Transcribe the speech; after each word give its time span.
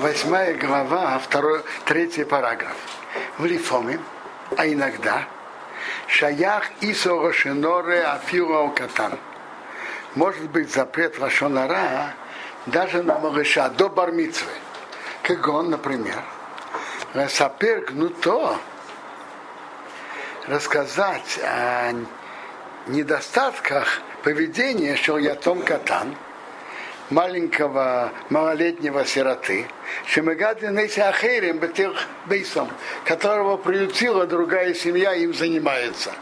восьмая 0.00 0.54
глава, 0.54 1.18
второй, 1.18 1.62
третий 1.84 2.24
параграф. 2.24 2.76
В 3.38 3.44
Лифоме, 3.44 3.98
а 4.56 4.66
иногда, 4.66 5.24
Шаях 6.06 6.64
Исо 6.80 7.20
Рошеноре 7.20 8.04
Афиро 8.04 8.68
Катан. 8.68 9.18
Может 10.14 10.50
быть 10.50 10.72
запрет 10.72 11.18
Рашонара 11.18 12.14
даже 12.66 13.02
на 13.02 13.18
малыша 13.18 13.68
до 13.70 13.88
бармицвы. 13.88 14.50
Как 15.22 15.48
он, 15.48 15.70
например, 15.70 16.22
Сапер 17.28 17.80
гнуто 17.80 18.56
рассказать 20.46 21.40
о 21.42 21.92
недостатках 22.86 24.00
поведения 24.22 24.96
Шоятом 24.96 25.62
Катан, 25.62 26.14
маленького 27.10 28.12
малолетнего 28.30 29.04
сироты, 29.04 29.66
которого 33.04 33.56
приютила 33.56 34.26
другая 34.26 34.74
семья, 34.74 35.14
им 35.14 35.34
занимается. 35.34 36.12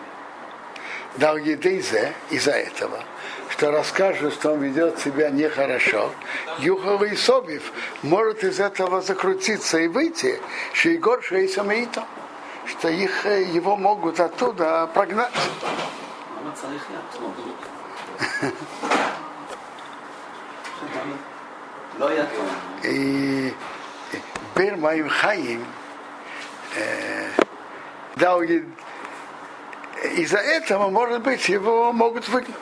Дал 1.17 1.37
Едейзе 1.37 2.13
из-за 2.31 2.53
этого, 2.53 3.03
что 3.51 3.71
расскажет, 3.71 4.35
что 4.35 4.53
он 4.53 4.63
ведет 4.63 4.99
себя 4.99 5.31
нехорошо, 5.31 6.11
Юхова 6.59 7.05
и 7.05 7.17
Собив 7.17 7.73
может 8.03 8.45
из 8.45 8.61
этого 8.61 9.01
закрутиться 9.01 9.79
и 9.79 9.89
выйти, 9.89 10.41
что 10.73 10.91
Егор 10.91 11.23
Шейсамеитом 11.23 12.05
что 12.69 12.89
их, 12.89 13.25
его 13.25 13.77
могут 13.77 14.21
оттуда 14.21 14.89
прогнать. 14.93 15.33
Бер 24.55 24.77
Маим 24.77 25.09
Хаим 25.09 25.65
дал 28.17 28.41
из-за 28.43 30.39
этого, 30.39 30.91
может 30.91 31.23
быть, 31.23 31.49
его 31.49 31.93
могут 31.93 32.29
выгнать. 32.29 32.55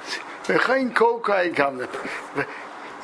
Хаим 0.46 0.90
Колка 0.90 1.42
и. 1.44 1.52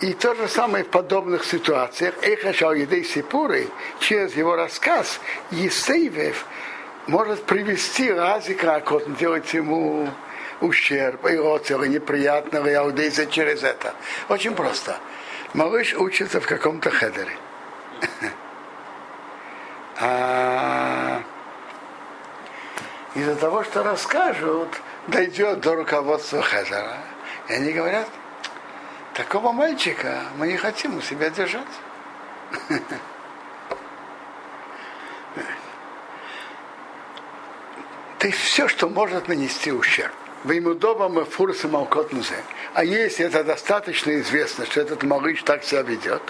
И 0.00 0.14
то 0.14 0.34
же 0.34 0.48
самое 0.48 0.84
в 0.84 0.89
подобных 0.89 1.44
ситуациях. 1.44 2.14
Эхашал 2.22 2.72
Едей 2.72 3.05
Сипуры, 3.05 3.69
через 4.00 4.34
его 4.34 4.56
рассказ, 4.56 5.20
Есейвев 5.50 6.46
может 7.06 7.44
привести 7.44 8.11
Разика 8.11 8.77
Акот, 8.77 9.17
делать 9.17 9.52
ему 9.55 10.08
ущерб, 10.61 11.27
и 11.27 11.36
оцела 11.36 11.84
неприятного 11.84 12.69
и 12.69 12.72
аудейза 12.72 13.27
через 13.27 13.62
это. 13.62 13.94
Очень 14.28 14.55
просто. 14.55 14.96
Малыш 15.55 15.95
учится 15.95 16.41
в 16.41 16.47
каком-то 16.47 16.91
хедере. 16.91 17.36
А 20.00 21.22
из-за 23.14 23.36
того, 23.36 23.62
что 23.62 23.83
расскажут, 23.83 24.69
дойдет 25.06 25.61
до 25.61 25.75
руководства 25.75 26.41
хедера. 26.42 26.97
И 27.48 27.53
они 27.53 27.73
говорят, 27.73 28.08
такого 29.12 29.53
мальчика 29.53 30.23
мы 30.39 30.47
не 30.47 30.56
хотим 30.56 30.97
у 30.97 31.03
себя 31.03 31.28
держать. 31.28 31.67
Есть 38.23 38.39
все, 38.39 38.69
что 38.69 38.89
может 38.89 39.28
нанести 39.28 39.73
ущерб. 39.73 40.14
Веймудова 40.44 41.08
мы 41.08 41.24
фурсы 41.24 41.68
малкот 41.68 42.12
музе. 42.12 42.42
А 42.74 42.84
если 42.84 43.26
это 43.26 43.44
достаточно 43.44 44.18
известно, 44.20 44.66
что 44.66 44.80
этот 44.80 45.02
малыш 45.04 45.42
так 45.42 45.62
себя 45.62 45.82
ведет, 45.82 46.22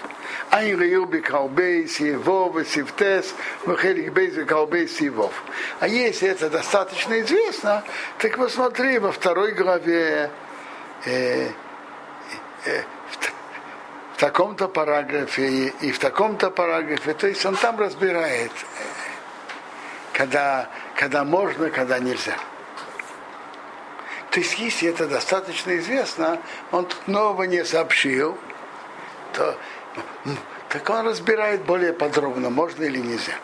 Айн 0.51 0.79
Реюби 0.79 1.19
Калбей, 1.19 1.87
Сивов, 1.87 2.55
Сивтес, 2.67 3.33
Махелик 3.65 4.13
Бейзи 4.13 4.45
Калбей, 4.45 4.87
Сивов. 4.87 5.33
А 5.79 5.87
если 5.87 6.29
это 6.29 6.49
достаточно 6.49 7.19
известно, 7.21 7.83
так 8.19 8.37
посмотри 8.37 8.99
во 8.99 9.11
второй 9.11 9.53
главе 9.53 10.29
э, 11.05 11.49
э, 12.65 12.81
в, 13.09 14.15
в 14.15 14.19
таком-то 14.19 14.67
параграфе 14.67 15.47
и, 15.47 15.73
и 15.87 15.91
в 15.91 15.97
таком-то 15.97 16.51
параграфе. 16.51 17.13
То 17.13 17.27
есть 17.27 17.43
он 17.45 17.55
там 17.55 17.79
разбирает, 17.79 18.51
э, 18.51 18.83
когда 20.13 20.69
когда 20.95 21.23
можно, 21.23 21.69
когда 21.69 21.99
нельзя. 21.99 22.37
То 24.33 24.39
есть, 24.39 24.57
если 24.57 24.89
это 24.89 25.07
достаточно 25.07 25.77
известно, 25.77 26.39
он 26.71 26.87
тут 26.87 27.07
нового 27.07 27.43
не 27.43 27.63
сообщил, 27.63 28.35
то 29.31 29.55
так 30.69 30.89
он 30.89 31.05
разбирает 31.05 31.61
более 31.65 31.93
подробно, 31.93 32.49
можно 32.49 32.83
или 32.83 32.97
нельзя. 32.97 33.35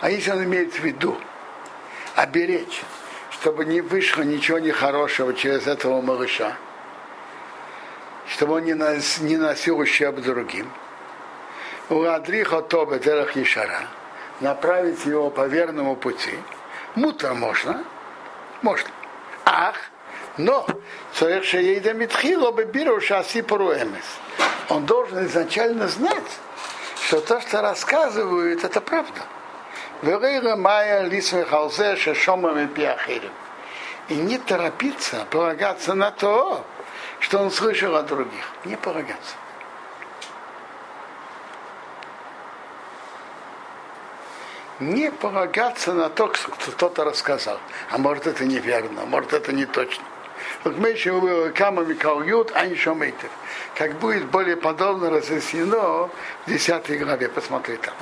А 0.00 0.10
если 0.10 0.32
он 0.32 0.42
имеет 0.42 0.74
в 0.74 0.82
виду 0.82 1.16
оберечь, 2.16 2.82
чтобы 3.30 3.64
не 3.64 3.80
вышло 3.82 4.22
ничего 4.22 4.58
нехорошего 4.58 5.32
через 5.32 5.68
этого 5.68 6.02
малыша, 6.02 6.56
чтобы 8.26 8.54
он 8.54 8.64
не, 8.64 8.74
нос, 8.74 9.20
не 9.20 9.36
носил 9.36 9.78
ущерб 9.78 10.20
другим. 10.22 10.68
У 11.90 12.02
Адриха 12.04 12.62
Тоба 12.62 12.98
Дерах 12.98 13.36
Ешара 13.36 13.88
направить 14.40 15.04
его 15.04 15.30
по 15.30 15.46
верному 15.46 15.96
пути. 15.96 16.38
Мутро 16.94 17.34
можно, 17.34 17.84
можно. 18.62 18.90
Ах, 19.44 19.76
но 20.36 20.66
человек 21.14 21.44
шеейда 21.44 21.92
митхило 21.92 22.52
бы 22.52 22.64
шаси 23.00 23.40
эмес. 23.40 24.04
Он 24.68 24.86
должен 24.86 25.26
изначально 25.26 25.88
знать, 25.88 26.38
что 27.06 27.20
то, 27.20 27.40
что 27.40 27.60
рассказывают, 27.62 28.64
это 28.64 28.80
правда. 28.80 29.20
И 34.08 34.14
не 34.14 34.38
торопиться 34.38 35.26
полагаться 35.30 35.94
на 35.94 36.10
то, 36.10 36.64
что 37.20 37.38
он 37.38 37.50
слышал 37.50 37.94
от 37.96 38.06
других. 38.06 38.44
Не 38.64 38.76
полагаться. 38.76 39.36
Не 44.82 45.10
полагаться 45.10 45.92
на 45.92 46.08
то, 46.08 46.32
что 46.34 46.50
кто-то 46.50 47.04
рассказал. 47.04 47.58
А 47.90 47.98
может 47.98 48.26
это 48.26 48.44
неверно, 48.44 49.04
может 49.06 49.32
это 49.32 49.52
не 49.52 49.66
точно. 49.66 50.04
Вот 50.64 50.76
мы 50.78 50.90
еще 50.90 51.20
было 51.20 51.50
камами 51.50 51.94
калют, 51.94 52.52
а 52.54 52.66
еще 52.66 52.94
метр. 52.94 53.28
Как 53.76 53.94
будет 53.98 54.26
более 54.26 54.56
подробно 54.56 55.10
разъяснено 55.10 56.08
в 56.08 56.10
10 56.46 57.00
главе, 57.00 57.28
посмотри 57.28 57.76
там. 57.76 57.94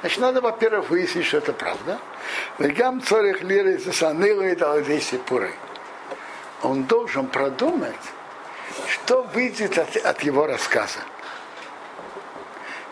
Значит, 0.00 0.18
надо, 0.18 0.40
во-первых, 0.40 0.90
выяснить, 0.90 1.26
что 1.26 1.38
это 1.38 1.52
правда. 1.52 1.98
Вегам 2.58 3.02
цорих 3.02 3.42
лиры 3.42 3.78
засанылы 3.78 4.52
и 4.52 5.16
пуры 5.18 5.52
он 6.62 6.84
должен 6.84 7.26
продумать, 7.26 7.94
что 8.88 9.22
выйдет 9.34 9.78
от, 9.78 9.96
от 9.96 10.22
его 10.22 10.46
рассказа. 10.46 11.00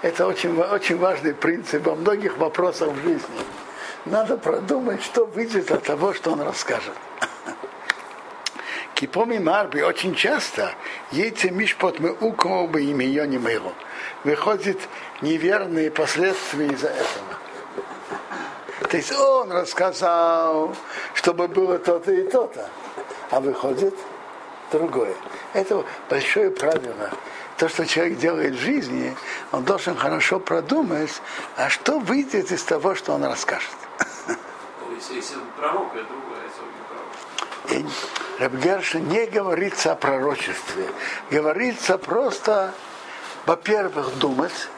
Это 0.03 0.27
очень, 0.27 0.59
очень 0.59 0.99
важный 0.99 1.35
принцип 1.35 1.87
во 1.87 1.95
многих 1.95 2.39
вопросах 2.39 2.91
в 2.91 3.03
жизни. 3.03 3.41
Надо 4.07 4.39
продумать, 4.39 5.03
что 5.03 5.27
выйдет 5.27 5.71
от 5.71 5.83
того, 5.83 6.15
что 6.15 6.33
он 6.33 6.41
расскажет. 6.41 6.95
Кипоми 8.95 9.39
Марби 9.39 9.81
очень 9.81 10.15
часто 10.15 10.73
яйца 11.11 11.51
мишпот 11.51 12.01
мы 12.01 12.13
уколбы 12.13 12.83
и 12.83 12.93
ее 12.93 13.27
не 13.27 13.39
мыло. 13.39 13.73
Выходит 14.25 14.79
неверные 15.23 15.91
последствия 15.91 16.67
из-за 16.67 16.89
этого. 16.89 17.39
То 18.91 18.97
есть 18.97 19.13
он 19.13 19.53
рассказал, 19.53 20.75
чтобы 21.15 21.49
было 21.49 21.79
то-то 21.79 22.13
и 22.13 22.29
то-то 22.29 22.69
а 23.31 23.41
выходит 23.41 23.95
другое. 24.73 25.15
Это 25.55 25.85
большое 26.09 26.51
правило. 26.51 27.11
То, 27.61 27.69
что 27.69 27.87
человек 27.87 28.17
делает 28.17 28.55
в 28.55 28.59
жизни, 28.59 29.15
он 29.53 29.65
должен 29.65 29.95
хорошо 29.95 30.41
продумать, 30.41 31.21
а 31.57 31.69
что 31.69 31.99
выйдет 31.99 32.51
из 32.53 32.63
того, 32.63 32.95
что 32.95 33.13
он 33.13 33.23
расскажет. 33.23 33.69
Если, 35.11 35.37
пророк, 35.59 35.95
это 35.95 36.07
другое, 37.67 37.91
Рабгерша 38.39 39.01
не 39.01 39.27
говорится 39.27 39.93
о 39.93 39.95
пророчестве. 39.95 40.87
Говорится 41.31 41.99
просто, 41.99 42.73
во-первых, 43.45 44.17
думать, 44.17 44.69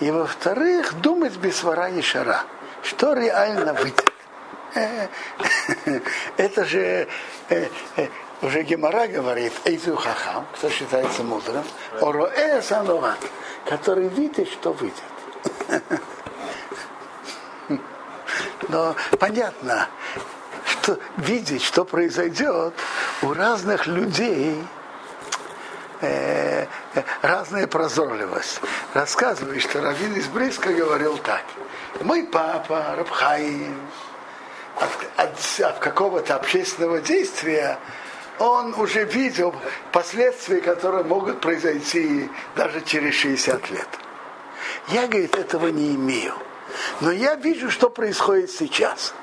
и 0.00 0.10
во-вторых, 0.10 0.94
думать 1.02 1.36
без 1.36 1.58
свара 1.58 1.90
и 1.90 2.00
шара. 2.00 2.44
Что 2.82 3.12
реально 3.12 3.74
выйдет. 3.74 4.10
Это 6.38 6.64
же 6.64 7.08
э, 7.50 7.68
э, 7.96 8.08
уже 8.42 8.62
Гемора 8.62 9.06
говорит, 9.06 9.52
Эйзу 9.64 9.96
Хахам, 9.96 10.46
кто 10.54 10.68
считается 10.70 11.22
мудрым, 11.22 11.64
Ороэ 12.00 12.62
Санова, 12.62 13.14
который 13.64 14.08
видит, 14.08 14.48
что 14.48 14.72
выйдет. 14.72 15.02
Но 18.68 18.94
понятно, 19.18 19.88
что, 20.64 20.98
видеть, 21.16 21.62
что 21.62 21.84
произойдет 21.84 22.74
у 23.22 23.32
разных 23.32 23.86
людей 23.86 24.62
э, 26.00 26.66
разная 27.22 27.66
прозорливость. 27.66 28.60
Рассказывает, 28.94 29.62
что 29.62 29.80
Равин 29.80 30.14
из 30.14 30.26
Бриска 30.28 30.72
говорил 30.72 31.18
так. 31.18 31.44
Мой 32.00 32.24
папа, 32.24 32.94
Рабхаим, 32.96 33.80
от, 34.76 34.90
от, 35.16 35.60
от 35.60 35.78
какого-то 35.78 36.36
общественного 36.36 37.00
действия 37.00 37.78
он 38.38 38.74
уже 38.74 39.04
видел 39.04 39.54
последствия, 39.92 40.60
которые 40.60 41.04
могут 41.04 41.40
произойти 41.40 42.28
даже 42.56 42.80
через 42.82 43.14
60 43.14 43.70
лет. 43.70 43.88
Я, 44.88 45.06
говорит, 45.06 45.36
этого 45.36 45.68
не 45.68 45.94
имею. 45.94 46.34
Но 47.00 47.10
я 47.10 47.34
вижу, 47.34 47.70
что 47.70 47.90
происходит 47.90 48.50
сейчас. 48.50 49.14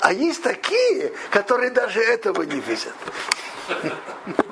А 0.00 0.12
есть 0.12 0.42
такие, 0.42 1.12
которые 1.30 1.70
даже 1.70 2.00
этого 2.00 2.42
не 2.42 2.60
видят. 2.60 2.94